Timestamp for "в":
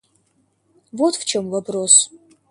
1.15-1.25